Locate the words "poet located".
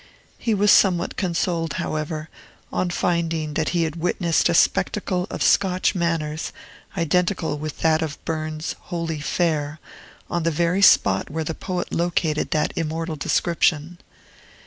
11.53-12.49